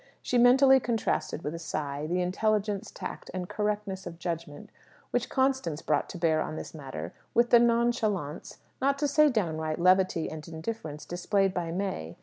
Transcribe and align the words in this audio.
She 0.23 0.39
mentally 0.39 0.79
contrasted 0.79 1.43
with 1.43 1.53
a 1.53 1.59
sigh 1.59 2.07
the 2.07 2.23
intelligence, 2.23 2.89
tact, 2.89 3.29
and 3.35 3.47
correctness 3.47 4.07
of 4.07 4.17
judgment 4.17 4.71
which 5.11 5.29
Constance 5.29 5.83
brought 5.83 6.09
to 6.09 6.17
bear 6.17 6.41
on 6.41 6.55
this 6.55 6.73
matter, 6.73 7.13
with 7.35 7.51
the 7.51 7.59
nonchalance 7.59 8.57
not 8.81 8.97
to 8.97 9.07
say 9.07 9.29
downright 9.29 9.77
levity 9.79 10.27
and 10.27 10.47
indifference 10.47 11.05
displayed 11.05 11.53
by 11.53 11.69
May. 11.71 12.17